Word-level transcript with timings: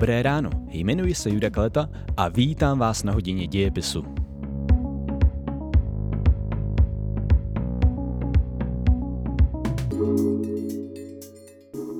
Dobré 0.00 0.22
ráno, 0.22 0.50
jmenuji 0.68 1.14
se 1.14 1.30
Juda 1.30 1.50
Kaleta 1.50 1.88
a 2.16 2.28
vítám 2.28 2.78
vás 2.78 3.02
na 3.02 3.12
hodině 3.12 3.46
dějepisu. 3.46 4.04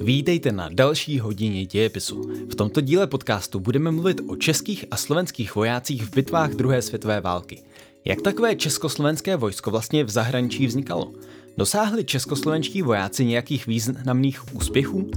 Vítejte 0.02 0.52
na 0.52 0.68
další 0.73 1.18
hodině 1.18 1.66
dějepisu. 1.66 2.23
V 2.50 2.55
tomto 2.55 2.80
díle 2.80 3.07
podcastu 3.07 3.61
budeme 3.61 3.91
mluvit 3.91 4.21
o 4.29 4.37
českých 4.37 4.85
a 4.91 4.96
slovenských 4.96 5.55
vojácích 5.55 6.03
v 6.03 6.14
bitvách 6.14 6.51
druhé 6.51 6.82
světové 6.82 7.21
války. 7.21 7.62
Jak 8.05 8.23
takové 8.23 8.57
československé 8.57 9.37
vojsko 9.37 9.71
vlastně 9.71 10.05
v 10.05 10.11
zahraničí 10.11 10.67
vznikalo? 10.67 11.12
Dosáhli 11.57 12.05
českoslovenští 12.05 12.82
vojáci 12.82 13.24
nějakých 13.24 13.66
významných 13.66 14.55
úspěchů? 14.55 15.10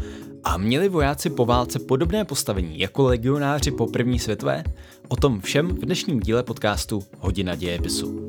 A 0.43 0.57
měli 0.57 0.89
vojáci 0.89 1.29
po 1.29 1.45
válce 1.45 1.79
podobné 1.79 2.25
postavení 2.25 2.79
jako 2.79 3.03
legionáři 3.03 3.71
po 3.71 3.87
první 3.87 4.19
světové? 4.19 4.63
O 5.07 5.15
tom 5.15 5.41
všem 5.41 5.67
v 5.67 5.85
dnešním 5.85 6.19
díle 6.19 6.43
podcastu 6.43 7.03
Hodina 7.19 7.55
dějepisu. 7.55 8.27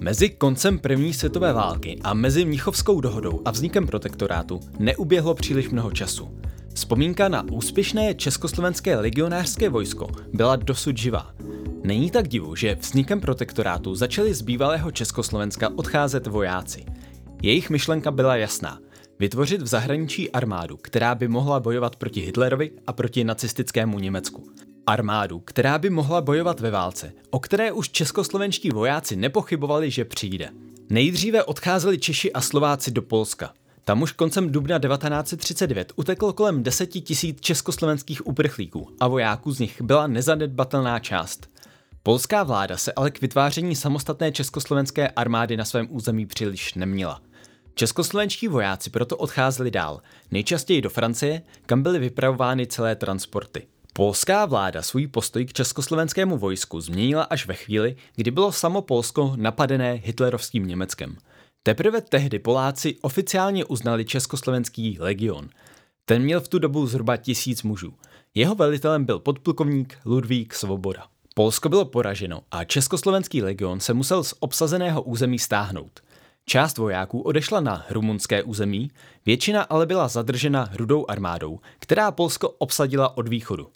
Mezi 0.00 0.30
koncem 0.30 0.78
první 0.78 1.14
světové 1.14 1.52
války 1.52 1.98
a 2.02 2.14
mezi 2.14 2.44
Mnichovskou 2.44 3.00
dohodou 3.00 3.42
a 3.44 3.50
vznikem 3.50 3.86
protektorátu 3.86 4.60
neuběhlo 4.78 5.34
příliš 5.34 5.70
mnoho 5.70 5.90
času. 5.90 6.38
Vzpomínka 6.74 7.28
na 7.28 7.44
úspěšné 7.52 8.14
československé 8.14 8.96
legionářské 8.96 9.68
vojsko 9.68 10.08
byla 10.32 10.56
dosud 10.56 10.98
živá. 10.98 11.34
Není 11.84 12.10
tak 12.10 12.28
divu, 12.28 12.56
že 12.56 12.74
vznikem 12.74 13.20
protektorátu 13.20 13.94
začali 13.94 14.34
z 14.34 14.42
bývalého 14.42 14.90
Československa 14.90 15.70
odcházet 15.76 16.26
vojáci. 16.26 16.84
Jejich 17.42 17.70
myšlenka 17.70 18.10
byla 18.10 18.36
jasná. 18.36 18.78
Vytvořit 19.18 19.62
v 19.62 19.66
zahraničí 19.66 20.30
armádu, 20.30 20.76
která 20.76 21.14
by 21.14 21.28
mohla 21.28 21.60
bojovat 21.60 21.96
proti 21.96 22.20
Hitlerovi 22.20 22.70
a 22.86 22.92
proti 22.92 23.24
nacistickému 23.24 23.98
Německu. 23.98 24.44
Armádu, 24.86 25.40
která 25.40 25.78
by 25.78 25.90
mohla 25.90 26.20
bojovat 26.20 26.60
ve 26.60 26.70
válce, 26.70 27.12
o 27.30 27.40
které 27.40 27.72
už 27.72 27.88
českoslovenští 27.88 28.70
vojáci 28.70 29.16
nepochybovali, 29.16 29.90
že 29.90 30.04
přijde. 30.04 30.50
Nejdříve 30.90 31.44
odcházeli 31.44 31.98
Češi 31.98 32.32
a 32.32 32.40
Slováci 32.40 32.90
do 32.90 33.02
Polska. 33.02 33.52
Tam 33.84 34.02
už 34.02 34.12
koncem 34.12 34.52
dubna 34.52 34.78
1939 34.78 35.92
uteklo 35.96 36.32
kolem 36.32 36.62
10 36.62 36.86
tisíc 36.86 37.40
československých 37.40 38.26
uprchlíků 38.26 38.88
a 39.00 39.08
vojáků 39.08 39.52
z 39.52 39.58
nich 39.58 39.82
byla 39.82 40.06
nezanedbatelná 40.06 40.98
část. 40.98 41.51
Polská 42.04 42.42
vláda 42.42 42.76
se 42.76 42.92
ale 42.92 43.10
k 43.10 43.20
vytváření 43.20 43.76
samostatné 43.76 44.32
československé 44.32 45.08
armády 45.08 45.56
na 45.56 45.64
svém 45.64 45.86
území 45.90 46.26
příliš 46.26 46.74
neměla. 46.74 47.22
Českoslovenští 47.74 48.48
vojáci 48.48 48.90
proto 48.90 49.16
odcházeli 49.16 49.70
dál, 49.70 50.00
nejčastěji 50.30 50.82
do 50.82 50.90
Francie, 50.90 51.42
kam 51.66 51.82
byly 51.82 51.98
vypravovány 51.98 52.66
celé 52.66 52.96
transporty. 52.96 53.66
Polská 53.92 54.46
vláda 54.46 54.82
svůj 54.82 55.06
postoj 55.06 55.44
k 55.44 55.52
československému 55.52 56.38
vojsku 56.38 56.80
změnila 56.80 57.22
až 57.22 57.46
ve 57.46 57.54
chvíli, 57.54 57.96
kdy 58.16 58.30
bylo 58.30 58.52
samo 58.52 58.82
Polsko 58.82 59.32
napadené 59.36 59.92
hitlerovským 59.92 60.66
Německem. 60.66 61.16
Teprve 61.62 62.00
tehdy 62.00 62.38
Poláci 62.38 62.96
oficiálně 63.02 63.64
uznali 63.64 64.04
Československý 64.04 64.96
legion. 65.00 65.48
Ten 66.04 66.22
měl 66.22 66.40
v 66.40 66.48
tu 66.48 66.58
dobu 66.58 66.86
zhruba 66.86 67.16
tisíc 67.16 67.62
mužů. 67.62 67.94
Jeho 68.34 68.54
velitelem 68.54 69.04
byl 69.04 69.18
podplukovník 69.18 69.98
Ludvík 70.04 70.54
Svoboda. 70.54 71.11
Polsko 71.34 71.68
bylo 71.68 71.84
poraženo 71.84 72.40
a 72.50 72.64
Československý 72.64 73.42
legion 73.42 73.80
se 73.80 73.94
musel 73.94 74.24
z 74.24 74.34
obsazeného 74.40 75.02
území 75.02 75.38
stáhnout. 75.38 76.00
Část 76.46 76.78
vojáků 76.78 77.20
odešla 77.20 77.60
na 77.60 77.86
rumunské 77.90 78.42
území, 78.42 78.90
většina 79.26 79.62
ale 79.62 79.86
byla 79.86 80.08
zadržena 80.08 80.70
rudou 80.74 81.06
armádou, 81.08 81.60
která 81.78 82.10
Polsko 82.10 82.50
obsadila 82.50 83.16
od 83.16 83.28
východu. 83.28 83.68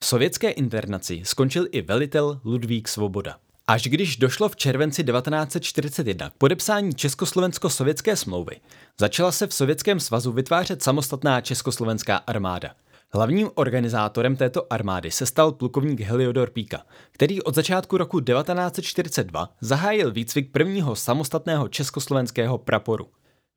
V 0.00 0.06
sovětské 0.06 0.50
internaci 0.50 1.22
skončil 1.24 1.66
i 1.70 1.82
velitel 1.82 2.40
Ludvík 2.44 2.88
Svoboda. 2.88 3.36
Až 3.66 3.82
když 3.82 4.16
došlo 4.16 4.48
v 4.48 4.56
červenci 4.56 5.04
1941 5.04 6.30
k 6.30 6.32
podepsání 6.32 6.92
Československo-sovětské 6.94 8.16
smlouvy, 8.16 8.60
začala 9.00 9.32
se 9.32 9.46
v 9.46 9.54
Sovětském 9.54 10.00
svazu 10.00 10.32
vytvářet 10.32 10.82
samostatná 10.82 11.40
československá 11.40 12.16
armáda– 12.16 12.70
Hlavním 13.14 13.50
organizátorem 13.54 14.36
této 14.36 14.72
armády 14.72 15.10
se 15.10 15.26
stal 15.26 15.52
plukovník 15.52 16.00
Heliodor 16.00 16.50
Píka, 16.50 16.82
který 17.12 17.42
od 17.42 17.54
začátku 17.54 17.96
roku 17.96 18.20
1942 18.20 19.48
zahájil 19.60 20.12
výcvik 20.12 20.52
prvního 20.52 20.96
samostatného 20.96 21.68
československého 21.68 22.58
praporu. 22.58 23.08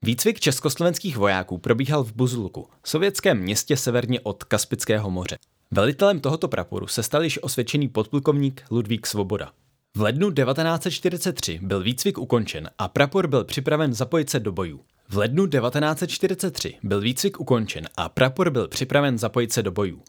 Výcvik 0.01 0.39
československých 0.39 1.17
vojáků 1.17 1.57
probíhal 1.57 2.03
v 2.03 2.13
Buzluku, 2.13 2.67
sovětském 2.85 3.39
městě 3.39 3.77
severně 3.77 4.19
od 4.19 4.43
Kaspického 4.43 5.11
moře. 5.11 5.38
Velitelem 5.72 6.19
tohoto 6.19 6.47
praporu 6.47 6.87
se 6.87 7.03
stal 7.03 7.23
již 7.23 7.39
osvědčený 7.43 7.87
podplukovník 7.87 8.63
Ludvík 8.72 9.07
Svoboda. 9.07 9.51
V 9.97 10.01
lednu 10.01 10.31
1943 10.31 11.59
byl 11.61 11.83
výcvik 11.83 12.17
ukončen 12.17 12.69
a 12.77 12.87
prapor 12.87 13.27
byl 13.27 13.43
připraven 13.43 13.93
zapojit 13.93 14.29
se 14.29 14.39
do 14.39 14.51
bojů. 14.51 14.81
V 15.09 15.17
lednu 15.17 15.47
1943 15.47 16.77
byl 16.83 17.01
výcvik 17.01 17.39
ukončen 17.39 17.85
a 17.97 18.09
prapor 18.09 18.49
byl 18.49 18.67
připraven 18.67 19.17
zapojit 19.17 19.53
se 19.53 19.63
do 19.63 19.71
bojů. 19.71 20.01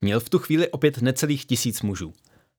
Měl 0.00 0.20
v 0.20 0.28
tu 0.28 0.38
chvíli 0.38 0.68
opět 0.68 1.02
necelých 1.02 1.44
tisíc 1.44 1.82
mužů. 1.82 2.12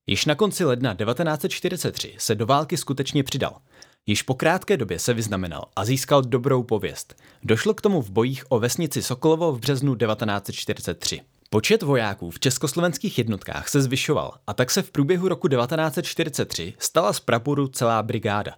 Již 0.08 0.26
na 0.26 0.36
konci 0.36 0.66
ledna 0.66 0.96
1943 0.96 2.16
se 2.18 2.36
do 2.36 2.46
války 2.46 2.78
skutečně 2.78 3.24
přidal. 3.24 3.58
Již 4.06 4.22
po 4.22 4.34
krátké 4.34 4.78
době 4.78 5.00
se 5.00 5.14
vyznamenal 5.14 5.66
a 5.76 5.86
získal 5.86 6.22
dobrou 6.22 6.64
pověst. 6.64 7.16
Došlo 7.44 7.74
k 7.74 7.82
tomu 7.82 8.02
v 8.02 8.10
bojích 8.10 8.44
o 8.50 8.60
vesnici 8.60 9.04
Sokolovo 9.04 9.52
v 9.52 9.60
březnu 9.60 9.96
1943. 9.96 11.22
Počet 11.50 11.84
vojáků 11.84 12.32
v 12.32 12.40
československých 12.40 13.18
jednotkách 13.18 13.70
se 13.70 13.82
zvyšoval 13.82 14.34
a 14.48 14.54
tak 14.54 14.72
se 14.72 14.82
v 14.82 14.92
průběhu 14.92 15.28
roku 15.28 15.48
1943 15.48 16.74
stala 16.80 17.14
z 17.14 17.20
praporu 17.20 17.68
celá 17.68 18.04
brigáda. 18.04 18.56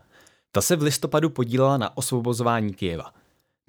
Ta 0.51 0.61
se 0.61 0.75
v 0.75 0.81
listopadu 0.81 1.29
podílela 1.29 1.77
na 1.77 1.97
osvobozování 1.97 2.73
Kyjeva. 2.73 3.16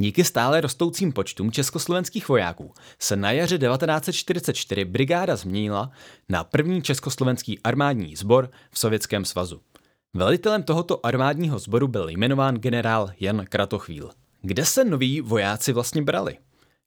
Díky 0.00 0.24
stále 0.24 0.60
rostoucím 0.60 1.12
počtům 1.12 1.52
československých 1.52 2.28
vojáků 2.28 2.74
se 2.98 3.16
na 3.16 3.32
jaře 3.32 3.58
1944 3.58 4.84
brigáda 4.84 5.36
změnila 5.36 5.90
na 6.28 6.44
první 6.44 6.82
československý 6.82 7.58
armádní 7.62 8.16
sbor 8.16 8.50
v 8.70 8.78
Sovětském 8.78 9.24
svazu. 9.24 9.60
Velitelem 10.14 10.62
tohoto 10.62 11.06
armádního 11.06 11.58
sboru 11.58 11.88
byl 11.88 12.08
jmenován 12.08 12.54
generál 12.54 13.10
Jan 13.20 13.46
Kratochvíl. 13.48 14.10
Kde 14.42 14.64
se 14.64 14.84
noví 14.84 15.20
vojáci 15.20 15.72
vlastně 15.72 16.02
brali? 16.02 16.38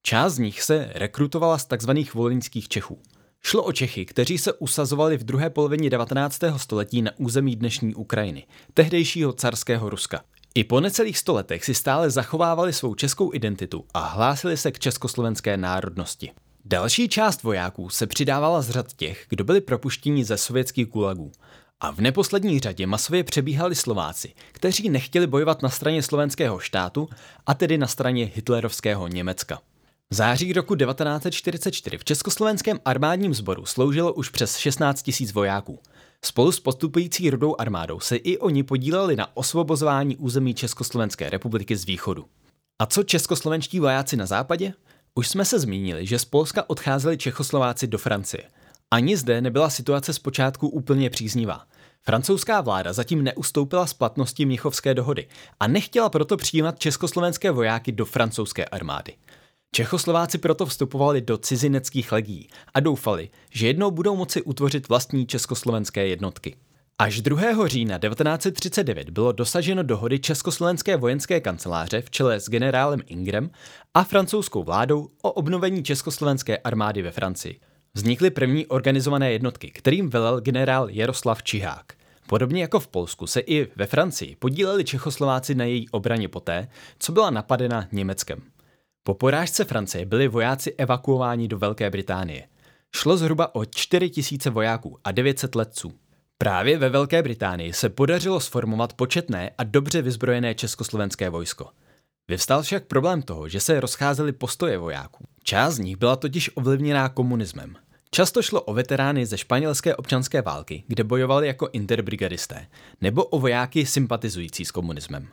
Část 0.04 0.34
z 0.34 0.40
nich 0.40 0.62
se 0.62 0.92
rekrutovala 0.96 1.58
z 1.58 1.66
tzv. 1.66 1.92
volinských 2.14 2.68
Čechů. 2.68 3.00
Šlo 3.44 3.64
o 3.64 3.72
Čechy, 3.72 4.06
kteří 4.06 4.38
se 4.38 4.54
usazovali 4.54 5.18
v 5.18 5.24
druhé 5.24 5.50
polovině 5.50 5.90
19. 5.90 6.40
století 6.58 7.02
na 7.02 7.12
území 7.18 7.56
dnešní 7.56 7.96
Ukrajiny, 7.96 8.48
tehdejšího 8.74 9.34
carského 9.34 9.90
Ruska. 9.90 10.24
I 10.56 10.64
po 10.64 10.80
necelých 10.80 11.18
stoletech 11.18 11.66
si 11.66 11.74
stále 11.74 12.10
zachovávali 12.10 12.74
svou 12.74 12.96
českou 12.96 13.34
identitu 13.34 13.86
a 13.94 14.00
hlásili 14.00 14.58
se 14.58 14.72
k 14.72 14.80
československé 14.80 15.58
národnosti. 15.58 16.32
Další 16.66 17.10
část 17.10 17.44
vojáků 17.44 17.90
se 17.90 18.08
přidávala 18.08 18.62
z 18.62 18.70
řad 18.70 18.94
těch, 18.94 19.26
kdo 19.30 19.44
byli 19.44 19.62
propuštěni 19.62 20.26
ze 20.26 20.38
sovětských 20.38 20.88
gulagů. 20.88 21.32
A 21.80 21.92
v 21.92 22.00
neposlední 22.00 22.60
řadě 22.60 22.88
masově 22.88 23.24
přebíhali 23.24 23.76
Slováci, 23.76 24.34
kteří 24.52 24.90
nechtěli 24.90 25.28
bojovat 25.28 25.62
na 25.62 25.70
straně 25.70 26.04
slovenského 26.04 26.60
štátu, 26.60 27.10
a 27.46 27.54
tedy 27.54 27.78
na 27.78 27.88
straně 27.88 28.32
hitlerovského 28.36 29.08
Německa. 29.08 29.60
V 30.12 30.16
září 30.16 30.54
roku 30.54 30.76
1944 30.76 31.98
v 31.98 32.04
československém 32.04 32.80
armádním 32.86 33.34
sboru 33.34 33.66
sloužilo 33.66 34.14
už 34.14 34.30
přes 34.30 34.58
16 34.58 35.12
000 35.22 35.32
vojáků. 35.34 35.80
Spolu 36.26 36.52
s 36.52 36.60
postupující 36.60 37.30
rudou 37.30 37.56
armádou 37.60 38.00
se 38.00 38.16
i 38.16 38.38
oni 38.38 38.64
podíleli 38.64 39.16
na 39.16 39.38
osvobozování 39.38 40.18
území 40.18 40.54
Československé 40.54 41.30
republiky 41.30 41.76
z 41.76 41.86
východu. 41.86 42.26
A 42.82 42.86
co 42.86 43.04
českoslovenští 43.04 43.80
vojáci 43.80 44.18
na 44.18 44.26
západě? 44.26 44.74
Už 45.16 45.28
jsme 45.28 45.46
se 45.46 45.60
zmínili, 45.60 46.08
že 46.08 46.20
z 46.20 46.26
Polska 46.26 46.70
odcházeli 46.70 47.18
Čechoslováci 47.18 47.88
do 47.88 47.98
Francie. 47.98 48.44
Ani 48.92 49.18
zde 49.18 49.42
nebyla 49.42 49.70
situace 49.70 50.14
zpočátku 50.14 50.68
úplně 50.68 51.10
příznivá. 51.10 51.66
Francouzská 52.02 52.62
vláda 52.62 52.94
zatím 52.94 53.24
neustoupila 53.24 53.88
z 53.88 53.94
platnosti 53.94 54.46
Mnichovské 54.46 54.94
dohody 54.94 55.28
a 55.60 55.68
nechtěla 55.68 56.10
proto 56.10 56.38
přijímat 56.38 56.80
československé 56.80 57.52
vojáky 57.52 57.92
do 57.92 58.06
francouzské 58.06 58.66
armády. 58.66 59.14
Čechoslováci 59.76 60.38
proto 60.38 60.66
vstupovali 60.66 61.22
do 61.22 61.38
cizineckých 61.38 62.12
legií 62.12 62.50
a 62.74 62.80
doufali, 62.80 63.30
že 63.52 63.68
jednou 63.68 63.92
budou 63.92 64.16
moci 64.16 64.42
utvořit 64.42 64.90
vlastní 64.90 65.28
československé 65.28 66.08
jednotky. 66.08 66.56
Až 67.00 67.22
2. 67.22 67.68
října 67.68 68.00
1939 68.00 69.10
bylo 69.10 69.32
dosaženo 69.32 69.84
dohody 69.84 70.20
Československé 70.20 70.98
vojenské 70.98 71.42
kanceláře 71.42 72.02
v 72.02 72.10
čele 72.10 72.40
s 72.40 72.50
generálem 72.50 73.02
Ingrem 73.06 73.50
a 73.94 74.04
francouzskou 74.04 74.64
vládou 74.64 75.10
o 75.22 75.32
obnovení 75.32 75.84
československé 75.84 76.58
armády 76.58 77.02
ve 77.02 77.12
Francii. 77.12 77.60
Vznikly 77.94 78.30
první 78.30 78.68
organizované 78.68 79.32
jednotky, 79.32 79.72
kterým 79.72 80.10
velel 80.10 80.42
generál 80.42 80.90
Jaroslav 80.90 81.44
Čihák. 81.44 81.94
Podobně 82.28 82.62
jako 82.62 82.80
v 82.80 82.88
Polsku 82.88 83.28
se 83.28 83.40
i 83.40 83.68
ve 83.76 83.86
Francii 83.86 84.36
podíleli 84.36 84.84
Čechoslováci 84.84 85.56
na 85.56 85.66
její 85.66 85.90
obraně 85.90 86.28
poté, 86.28 86.68
co 87.00 87.12
byla 87.12 87.30
napadena 87.30 87.88
Německem. 87.92 88.42
Po 89.04 89.14
porážce 89.14 89.66
Francie 89.66 90.06
byli 90.06 90.28
vojáci 90.28 90.74
evakuováni 90.78 91.48
do 91.48 91.58
Velké 91.58 91.90
Británie. 91.90 92.48
Šlo 92.96 93.18
zhruba 93.18 93.56
o 93.56 93.66
4 93.66 94.10
tisíce 94.10 94.50
vojáků 94.50 94.98
a 95.04 95.12
900 95.12 95.56
letců. 95.56 95.94
Právě 96.38 96.78
ve 96.78 96.90
Velké 96.90 97.24
Británii 97.24 97.74
se 97.74 97.90
podařilo 97.90 98.40
sformovat 98.40 98.94
početné 98.94 99.52
a 99.58 99.64
dobře 99.64 100.02
vyzbrojené 100.02 100.56
československé 100.56 101.30
vojsko. 101.30 101.70
Vyvstal 102.28 102.62
však 102.62 102.86
problém 102.86 103.22
toho, 103.22 103.50
že 103.50 103.60
se 103.60 103.80
rozcházely 103.80 104.32
postoje 104.32 104.78
vojáků. 104.78 105.26
Část 105.44 105.76
z 105.76 105.80
nich 105.80 105.98
byla 105.98 106.16
totiž 106.16 106.50
ovlivněná 106.56 107.10
komunismem. 107.10 107.76
Často 108.12 108.42
šlo 108.42 108.62
o 108.62 108.74
veterány 108.74 109.26
ze 109.26 109.38
španělské 109.38 109.96
občanské 109.96 110.42
války, 110.42 110.84
kde 110.88 111.04
bojovali 111.04 111.48
jako 111.48 111.70
interbrigadisté, 111.74 112.68
nebo 113.02 113.26
o 113.26 113.40
vojáky 113.40 113.86
sympatizující 113.86 114.66
s 114.66 114.72
komunismem. 114.72 115.28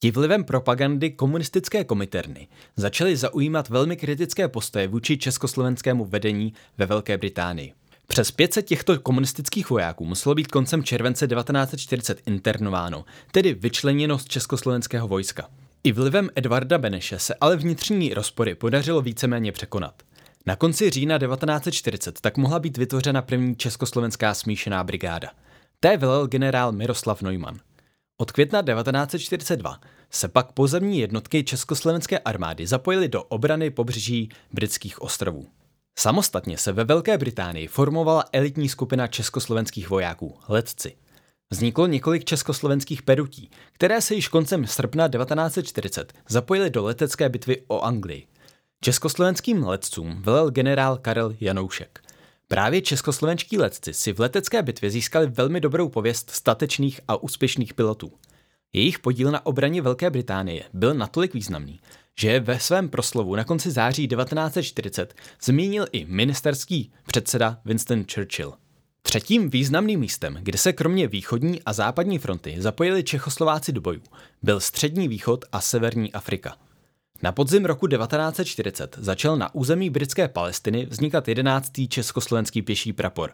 Ti 0.00 0.10
vlivem 0.10 0.44
propagandy 0.44 1.10
komunistické 1.10 1.84
komiterny 1.84 2.48
začali 2.76 3.16
zaujímat 3.16 3.68
velmi 3.68 3.96
kritické 3.96 4.48
postoje 4.48 4.88
vůči 4.88 5.18
československému 5.18 6.04
vedení 6.04 6.52
ve 6.78 6.86
Velké 6.86 7.18
Británii. 7.18 7.72
Přes 8.06 8.30
500 8.30 8.66
těchto 8.66 9.00
komunistických 9.00 9.70
vojáků 9.70 10.04
muselo 10.04 10.34
být 10.34 10.46
koncem 10.46 10.84
července 10.84 11.28
1940 11.28 12.22
internováno, 12.26 13.04
tedy 13.32 13.54
vyčleněno 13.54 14.18
z 14.18 14.24
československého 14.24 15.08
vojska. 15.08 15.48
I 15.84 15.92
vlivem 15.92 16.30
Edvarda 16.34 16.78
Beneše 16.78 17.18
se 17.18 17.34
ale 17.40 17.56
vnitřní 17.56 18.14
rozpory 18.14 18.54
podařilo 18.54 19.02
víceméně 19.02 19.52
překonat. 19.52 20.02
Na 20.46 20.56
konci 20.56 20.90
října 20.90 21.18
1940 21.18 22.20
tak 22.20 22.36
mohla 22.36 22.58
být 22.58 22.76
vytvořena 22.76 23.22
první 23.22 23.56
československá 23.56 24.34
smíšená 24.34 24.84
brigáda. 24.84 25.28
Té 25.80 25.96
velel 25.96 26.26
generál 26.26 26.72
Miroslav 26.72 27.22
Neumann. 27.22 27.60
Od 28.20 28.32
května 28.32 28.62
1942 28.62 29.80
se 30.10 30.28
pak 30.28 30.52
pozemní 30.52 30.98
jednotky 30.98 31.44
československé 31.44 32.18
armády 32.18 32.66
zapojily 32.66 33.08
do 33.08 33.22
obrany 33.22 33.70
pobřeží 33.70 34.28
britských 34.52 35.02
ostrovů. 35.02 35.46
Samostatně 35.98 36.58
se 36.58 36.72
ve 36.72 36.84
Velké 36.84 37.18
Británii 37.18 37.66
formovala 37.66 38.24
elitní 38.32 38.68
skupina 38.68 39.06
československých 39.06 39.90
vojáků, 39.90 40.38
letci. 40.48 40.96
Vzniklo 41.50 41.86
několik 41.86 42.24
československých 42.24 43.02
perutí, 43.02 43.50
které 43.72 44.00
se 44.00 44.14
již 44.14 44.28
koncem 44.28 44.66
srpna 44.66 45.08
1940 45.08 46.12
zapojily 46.28 46.70
do 46.70 46.84
letecké 46.84 47.28
bitvy 47.28 47.62
o 47.68 47.80
Anglii. 47.80 48.26
Československým 48.80 49.66
letcům 49.66 50.22
velel 50.22 50.50
generál 50.50 50.96
Karel 50.96 51.34
Janoušek. 51.40 52.00
Právě 52.48 52.82
českoslovenští 52.82 53.58
letci 53.58 53.94
si 53.94 54.12
v 54.12 54.20
letecké 54.20 54.62
bitvě 54.62 54.90
získali 54.90 55.26
velmi 55.26 55.60
dobrou 55.60 55.88
pověst 55.88 56.30
statečných 56.30 57.00
a 57.08 57.16
úspěšných 57.22 57.74
pilotů. 57.74 58.12
Jejich 58.72 58.98
podíl 58.98 59.30
na 59.30 59.46
obraně 59.46 59.82
Velké 59.82 60.10
Británie 60.10 60.64
byl 60.72 60.94
natolik 60.94 61.34
významný, 61.34 61.80
že 62.18 62.40
ve 62.40 62.60
svém 62.60 62.88
proslovu 62.88 63.36
na 63.36 63.44
konci 63.44 63.70
září 63.70 64.08
1940 64.08 65.14
zmínil 65.42 65.86
i 65.92 66.04
ministerský 66.04 66.92
předseda 67.06 67.60
Winston 67.64 68.04
Churchill. 68.14 68.54
Třetím 69.02 69.50
významným 69.50 70.00
místem, 70.00 70.38
kde 70.42 70.58
se 70.58 70.72
kromě 70.72 71.08
východní 71.08 71.62
a 71.62 71.72
západní 71.72 72.18
fronty 72.18 72.56
zapojili 72.58 73.04
Čechoslováci 73.04 73.72
do 73.72 73.80
bojů, 73.80 74.02
byl 74.42 74.60
střední 74.60 75.08
východ 75.08 75.44
a 75.52 75.60
severní 75.60 76.12
Afrika. 76.12 76.56
Na 77.22 77.32
podzim 77.32 77.64
roku 77.64 77.86
1940 77.86 78.96
začal 79.00 79.36
na 79.36 79.54
území 79.54 79.90
britské 79.90 80.28
Palestiny 80.28 80.86
vznikat 80.86 81.28
11. 81.28 81.72
československý 81.88 82.62
pěší 82.62 82.92
prapor. 82.92 83.32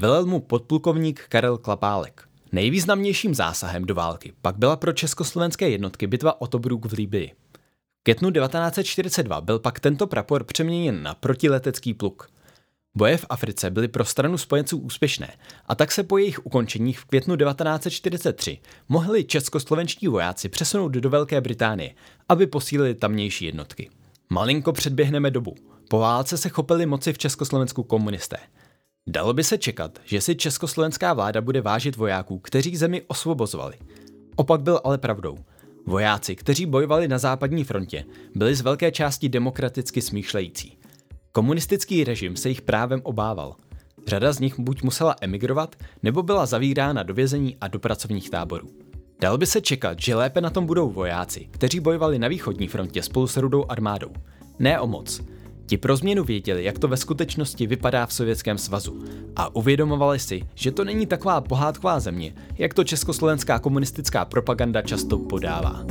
Velel 0.00 0.26
mu 0.26 0.40
podplukovník 0.40 1.24
Karel 1.28 1.58
Klapálek. 1.58 2.28
Nejvýznamnějším 2.52 3.34
zásahem 3.34 3.84
do 3.84 3.94
války 3.94 4.32
pak 4.42 4.56
byla 4.56 4.76
pro 4.76 4.92
československé 4.92 5.68
jednotky 5.68 6.06
bitva 6.06 6.40
o 6.40 6.46
Tobruk 6.46 6.86
v 6.86 6.92
Líbii. 6.92 7.32
V 8.00 8.02
květnu 8.02 8.30
1942 8.30 9.40
byl 9.40 9.58
pak 9.58 9.80
tento 9.80 10.06
prapor 10.06 10.44
přeměněn 10.44 11.02
na 11.02 11.14
protiletecký 11.14 11.94
pluk– 11.94 12.30
Boje 12.96 13.16
v 13.16 13.26
Africe 13.28 13.70
byly 13.70 13.88
pro 13.88 14.04
stranu 14.04 14.38
spojenců 14.38 14.78
úspěšné 14.78 15.28
a 15.66 15.74
tak 15.74 15.92
se 15.92 16.02
po 16.02 16.18
jejich 16.18 16.46
ukončení 16.46 16.92
v 16.92 17.04
květnu 17.04 17.36
1943 17.36 18.58
mohli 18.88 19.24
českoslovenští 19.24 20.08
vojáci 20.08 20.48
přesunout 20.48 20.88
do 20.88 21.10
Velké 21.10 21.40
Británie, 21.40 21.94
aby 22.28 22.46
posílili 22.46 22.94
tamnější 22.94 23.44
jednotky. 23.44 23.90
Malinko 24.30 24.72
předběhneme 24.72 25.30
dobu. 25.30 25.54
Po 25.88 25.98
válce 25.98 26.36
se 26.36 26.48
chopili 26.48 26.86
moci 26.86 27.12
v 27.12 27.18
Československu 27.18 27.82
komunisté. 27.82 28.36
Dalo 29.06 29.32
by 29.32 29.44
se 29.44 29.58
čekat, 29.58 29.98
že 30.04 30.20
si 30.20 30.36
československá 30.36 31.14
vláda 31.14 31.40
bude 31.40 31.60
vážit 31.60 31.96
vojáků, 31.96 32.38
kteří 32.38 32.76
zemi 32.76 33.02
osvobozovali. 33.06 33.74
Opak 34.36 34.60
byl 34.60 34.80
ale 34.84 34.98
pravdou. 34.98 35.38
Vojáci, 35.86 36.36
kteří 36.36 36.66
bojovali 36.66 37.08
na 37.08 37.18
západní 37.18 37.64
frontě, 37.64 38.04
byli 38.34 38.54
z 38.54 38.60
velké 38.60 38.92
části 38.92 39.28
demokraticky 39.28 40.02
smýšlející. 40.02 40.78
Komunistický 41.36 42.04
režim 42.04 42.36
se 42.36 42.48
jich 42.48 42.62
právem 42.62 43.00
obával. 43.02 43.54
Řada 44.06 44.32
z 44.32 44.40
nich 44.40 44.58
buď 44.58 44.82
musela 44.82 45.16
emigrovat, 45.20 45.76
nebo 46.02 46.22
byla 46.22 46.46
zavírána 46.46 47.02
do 47.02 47.14
vězení 47.14 47.56
a 47.60 47.68
do 47.68 47.78
pracovních 47.78 48.30
táborů. 48.30 48.68
Dal 49.20 49.38
by 49.38 49.46
se 49.46 49.60
čekat, 49.60 50.00
že 50.00 50.14
lépe 50.14 50.40
na 50.40 50.50
tom 50.50 50.66
budou 50.66 50.90
vojáci, 50.90 51.48
kteří 51.50 51.80
bojovali 51.80 52.18
na 52.18 52.28
východní 52.28 52.68
frontě 52.68 53.02
spolu 53.02 53.26
s 53.26 53.36
rudou 53.36 53.64
armádou. 53.68 54.12
Ne 54.58 54.80
o 54.80 54.86
moc. 54.86 55.20
Ti 55.66 55.76
pro 55.76 55.96
změnu 55.96 56.24
věděli, 56.24 56.64
jak 56.64 56.78
to 56.78 56.88
ve 56.88 56.96
skutečnosti 56.96 57.66
vypadá 57.66 58.06
v 58.06 58.12
Sovětském 58.12 58.58
svazu 58.58 59.04
a 59.36 59.56
uvědomovali 59.56 60.18
si, 60.18 60.42
že 60.54 60.72
to 60.72 60.84
není 60.84 61.06
taková 61.06 61.40
pohádková 61.40 62.00
země, 62.00 62.34
jak 62.58 62.74
to 62.74 62.84
československá 62.84 63.58
komunistická 63.58 64.24
propaganda 64.24 64.82
často 64.82 65.18
podává 65.18 65.84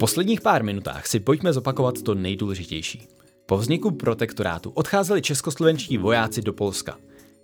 posledních 0.00 0.40
pár 0.40 0.64
minutách 0.64 1.06
si 1.06 1.20
pojďme 1.20 1.52
zopakovat 1.52 2.02
to 2.02 2.14
nejdůležitější. 2.14 3.08
Po 3.46 3.58
vzniku 3.58 3.90
protektorátu 3.90 4.70
odcházeli 4.70 5.22
českoslovenští 5.22 5.98
vojáci 5.98 6.42
do 6.42 6.52
Polska. 6.52 6.96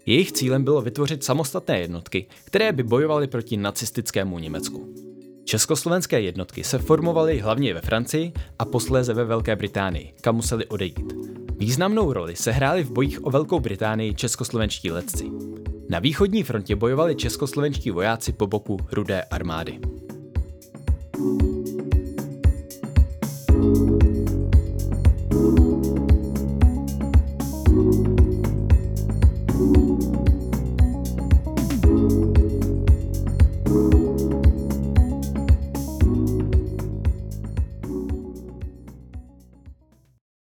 Jejich 0.07 0.33
cílem 0.33 0.65
bylo 0.65 0.83
vytvořit 0.83 1.25
samostatné 1.25 1.81
jednotky, 1.81 2.27
které 2.45 2.73
by 2.73 2.83
bojovaly 2.83 3.27
proti 3.27 3.57
nacistickému 3.57 4.39
Německu. 4.39 4.95
Československé 5.45 6.21
jednotky 6.21 6.65
se 6.65 6.79
formovaly 6.79 7.39
hlavně 7.39 7.75
ve 7.75 7.81
Francii 7.81 8.33
a 8.59 8.65
posléze 8.65 9.15
ve 9.15 9.25
Velké 9.25 9.57
Británii, 9.57 10.15
kam 10.21 10.37
museli 10.37 10.67
odejít. 10.67 11.13
Významnou 11.59 12.13
roli 12.13 12.37
se 12.37 12.53
hráli 12.53 12.85
v 12.85 12.91
bojích 12.91 13.25
o 13.25 13.31
Velkou 13.31 13.61
Británii 13.61 14.15
českoslovenští 14.15 14.91
letci. 14.91 15.31
Na 15.89 15.99
východní 15.99 16.43
frontě 16.43 16.77
bojovali 16.77 17.17
českoslovenští 17.17 17.91
vojáci 17.91 18.33
po 18.33 18.47
boku 18.47 18.79
Rudé 18.93 19.23
armády. 19.23 19.81
thank 21.19 21.43
you 21.43 21.46